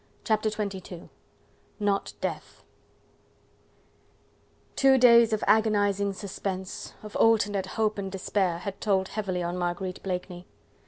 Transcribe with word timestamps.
Chapter 0.23 0.49
XXII: 0.49 1.09
Not 1.79 2.13
Death 2.21 2.63
Two 4.75 4.97
days 4.97 5.31
of 5.31 5.43
agonizing 5.45 6.13
suspense, 6.13 6.95
of 7.03 7.15
alternate 7.17 7.67
hope 7.77 7.99
and 7.99 8.11
despair, 8.11 8.57
had 8.57 8.81
told 8.81 9.09
heavily 9.09 9.43
on 9.43 9.59
Marguerite 9.59 10.01
Blakeney. 10.01 10.47